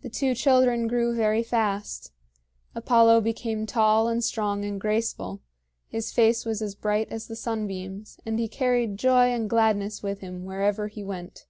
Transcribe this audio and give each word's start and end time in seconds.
The 0.00 0.08
two 0.08 0.34
children 0.34 0.86
grew 0.88 1.14
very 1.14 1.42
fast. 1.42 2.10
Apollo 2.74 3.20
became 3.20 3.66
tall 3.66 4.08
and 4.08 4.24
strong 4.24 4.64
and 4.64 4.80
graceful; 4.80 5.42
his 5.88 6.10
face 6.10 6.46
was 6.46 6.62
as 6.62 6.74
bright 6.74 7.12
as 7.12 7.26
the 7.26 7.36
sunbeams; 7.36 8.18
and 8.24 8.38
he 8.40 8.48
carried 8.48 8.96
joy 8.96 9.26
and 9.26 9.50
gladness 9.50 10.02
with 10.02 10.20
him 10.20 10.46
wherever 10.46 10.88
he 10.88 11.04
went. 11.04 11.44